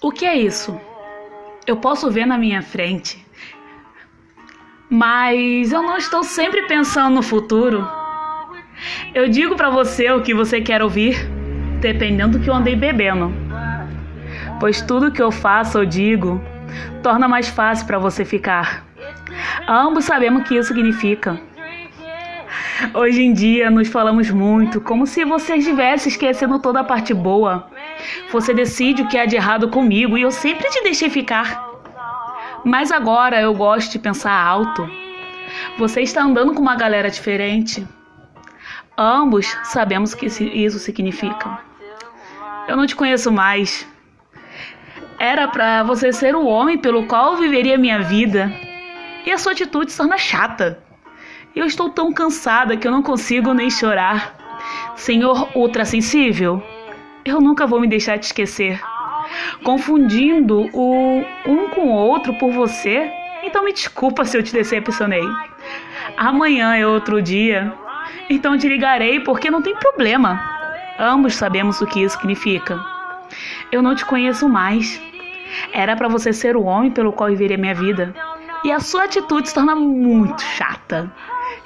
O 0.00 0.10
que 0.10 0.24
é 0.24 0.36
isso? 0.36 0.78
Eu 1.66 1.76
posso 1.76 2.10
ver 2.10 2.26
na 2.26 2.38
minha 2.38 2.62
frente, 2.62 3.26
mas 4.88 5.72
eu 5.72 5.82
não 5.82 5.96
estou 5.96 6.22
sempre 6.22 6.62
pensando 6.66 7.16
no 7.16 7.22
futuro. 7.22 7.86
Eu 9.14 9.28
digo 9.28 9.56
para 9.56 9.70
você 9.70 10.10
o 10.10 10.22
que 10.22 10.34
você 10.34 10.60
quer 10.60 10.82
ouvir, 10.82 11.28
dependendo 11.80 12.38
do 12.38 12.44
que 12.44 12.50
eu 12.50 12.54
andei 12.54 12.76
bebendo. 12.76 13.32
Pois 14.60 14.80
tudo 14.80 15.10
que 15.10 15.20
eu 15.20 15.32
faço 15.32 15.78
ou 15.78 15.84
digo 15.84 16.40
torna 17.02 17.26
mais 17.26 17.48
fácil 17.48 17.86
para 17.86 17.98
você 17.98 18.24
ficar. 18.24 18.86
Ambos 19.68 20.04
sabemos 20.04 20.42
o 20.42 20.44
que 20.44 20.56
isso 20.56 20.68
significa. 20.68 21.40
Hoje 22.92 23.22
em 23.22 23.32
dia 23.32 23.70
nos 23.70 23.88
falamos 23.88 24.30
muito, 24.30 24.80
como 24.80 25.06
se 25.06 25.24
você 25.24 25.56
estivesse 25.56 26.08
esquecendo 26.08 26.58
toda 26.58 26.80
a 26.80 26.84
parte 26.84 27.14
boa. 27.14 27.70
Você 28.30 28.52
decide 28.52 29.02
o 29.02 29.08
que 29.08 29.16
há 29.16 29.24
de 29.24 29.36
errado 29.36 29.68
comigo 29.68 30.18
e 30.18 30.22
eu 30.22 30.30
sempre 30.30 30.68
te 30.68 30.82
deixei 30.82 31.08
ficar. 31.08 31.64
Mas 32.64 32.92
agora 32.92 33.40
eu 33.40 33.54
gosto 33.54 33.92
de 33.92 33.98
pensar 33.98 34.32
alto. 34.32 34.88
Você 35.78 36.02
está 36.02 36.22
andando 36.22 36.52
com 36.52 36.60
uma 36.60 36.76
galera 36.76 37.08
diferente. 37.08 37.86
Ambos 38.96 39.46
sabemos 39.64 40.12
o 40.12 40.16
que 40.16 40.26
isso 40.26 40.78
significa. 40.78 41.60
Eu 42.68 42.76
não 42.76 42.86
te 42.86 42.96
conheço 42.96 43.32
mais. 43.32 43.86
Era 45.18 45.48
para 45.48 45.82
você 45.82 46.12
ser 46.12 46.34
o 46.34 46.44
homem 46.44 46.76
pelo 46.76 47.06
qual 47.06 47.32
eu 47.32 47.38
viveria 47.38 47.78
minha 47.78 48.00
vida. 48.00 48.52
E 49.24 49.32
a 49.32 49.38
sua 49.38 49.52
atitude 49.52 49.96
torna 49.96 50.18
chata. 50.18 50.85
Eu 51.56 51.64
estou 51.64 51.88
tão 51.88 52.12
cansada 52.12 52.76
que 52.76 52.86
eu 52.86 52.92
não 52.92 53.02
consigo 53.02 53.54
nem 53.54 53.70
chorar. 53.70 54.36
Senhor 54.94 55.48
ultrassensível, 55.56 56.62
eu 57.24 57.40
nunca 57.40 57.66
vou 57.66 57.80
me 57.80 57.88
deixar 57.88 58.18
te 58.18 58.24
esquecer. 58.24 58.78
Confundindo 59.64 60.68
o 60.74 61.24
um 61.46 61.68
com 61.70 61.86
o 61.86 61.94
outro 61.94 62.34
por 62.34 62.52
você, 62.52 63.10
então 63.42 63.64
me 63.64 63.72
desculpa 63.72 64.26
se 64.26 64.36
eu 64.36 64.42
te 64.42 64.52
decepcionei. 64.52 65.24
Amanhã 66.18 66.76
é 66.76 66.86
outro 66.86 67.22
dia, 67.22 67.72
então 68.28 68.58
te 68.58 68.68
ligarei 68.68 69.20
porque 69.20 69.50
não 69.50 69.62
tem 69.62 69.74
problema. 69.76 70.38
Ambos 70.98 71.36
sabemos 71.36 71.80
o 71.80 71.86
que 71.86 72.02
isso 72.02 72.18
significa. 72.18 72.78
Eu 73.72 73.80
não 73.80 73.94
te 73.94 74.04
conheço 74.04 74.46
mais. 74.46 75.00
Era 75.72 75.96
para 75.96 76.06
você 76.06 76.34
ser 76.34 76.54
o 76.54 76.64
homem 76.64 76.90
pelo 76.90 77.14
qual 77.14 77.30
viveria 77.30 77.56
minha 77.56 77.74
vida. 77.74 78.14
E 78.62 78.70
a 78.70 78.78
sua 78.78 79.04
atitude 79.04 79.48
se 79.48 79.54
torna 79.54 79.74
muito 79.74 80.42
chata. 80.42 81.10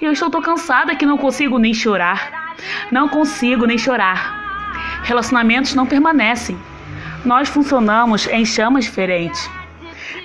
E 0.00 0.04
eu 0.04 0.12
estou 0.12 0.30
tão 0.30 0.40
cansada 0.40 0.94
que 0.94 1.04
não 1.04 1.18
consigo 1.18 1.58
nem 1.58 1.74
chorar. 1.74 2.54
Não 2.90 3.08
consigo 3.08 3.66
nem 3.66 3.76
chorar. 3.76 5.02
Relacionamentos 5.02 5.74
não 5.74 5.86
permanecem. 5.86 6.56
Nós 7.24 7.48
funcionamos 7.48 8.26
em 8.28 8.44
chamas 8.44 8.84
diferentes. 8.84 9.50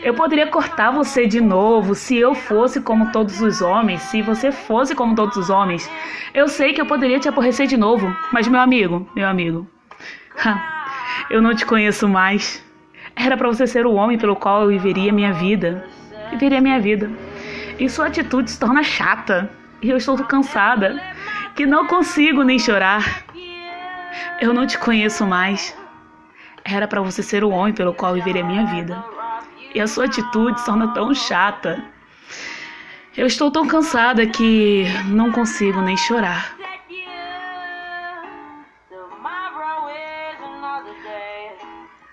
Eu 0.04 0.14
poderia 0.14 0.48
cortar 0.48 0.92
você 0.92 1.26
de 1.26 1.42
novo 1.42 1.96
se 1.96 2.18
eu 2.18 2.36
fosse 2.36 2.82
como 2.82 3.12
todos 3.12 3.42
os 3.42 3.62
homens, 3.62 4.02
se 4.04 4.22
você 4.22 4.52
fosse 4.52 4.94
como 4.94 5.16
todos 5.16 5.38
os 5.38 5.50
homens. 5.50 5.90
Eu 6.34 6.48
sei 6.48 6.74
que 6.74 6.82
eu 6.82 6.86
poderia 6.86 7.20
te 7.20 7.28
aborrecer 7.28 7.68
de 7.68 7.78
novo, 7.78 8.16
mas 8.32 8.48
meu 8.48 8.60
amigo, 8.60 9.10
meu 9.16 9.28
amigo, 9.28 9.68
eu 11.30 11.42
não 11.42 11.56
te 11.56 11.66
conheço 11.66 12.08
mais. 12.08 12.64
Era 13.16 13.38
para 13.38 13.48
você 13.48 13.66
ser 13.66 13.86
o 13.86 13.94
homem 13.94 14.18
pelo 14.18 14.36
qual 14.36 14.64
eu 14.64 14.70
viveria 14.70 15.14
minha 15.14 15.34
vida. 15.34 15.86
Viveria 16.32 16.62
minha 16.62 16.80
vida. 16.80 17.10
E 17.80 17.90
sua 17.90 18.08
atitude 18.08 18.52
se 18.52 18.60
torna 18.60 18.84
chata. 18.84 19.50
E 19.84 19.90
eu 19.90 19.98
estou 19.98 20.18
cansada, 20.24 20.98
que 21.56 21.66
não 21.66 21.86
consigo 21.86 22.42
nem 22.42 22.58
chorar. 22.58 23.26
Eu 24.40 24.54
não 24.54 24.66
te 24.66 24.78
conheço 24.78 25.28
mais. 25.28 25.78
Era 26.64 26.88
para 26.88 27.02
você 27.02 27.22
ser 27.22 27.44
o 27.44 27.50
homem 27.50 27.74
pelo 27.74 27.94
qual 27.94 28.14
viveria 28.14 28.46
minha 28.46 28.66
vida. 28.66 29.04
E 29.76 29.82
a 29.82 29.86
sua 29.86 30.06
atitude 30.06 30.64
torna 30.64 30.94
tão 30.94 31.14
chata. 31.14 31.84
Eu 33.18 33.28
estou 33.28 33.52
tão 33.52 33.68
cansada 33.68 34.26
que 34.26 34.86
não 35.08 35.34
consigo 35.34 35.82
nem 35.82 35.98
chorar. 35.98 36.56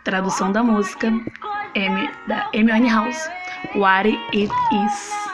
Tradução 0.03 0.51
da 0.51 0.65
música 0.65 1.07
M, 1.75 2.11
da 2.27 2.51
Amy 2.53 2.91
House. 2.91 3.31
What 3.77 4.09
It 4.33 4.51
Is. 4.73 5.30